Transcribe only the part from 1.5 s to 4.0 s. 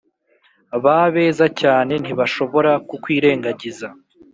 cyane ntibashobora kukwirengagiza.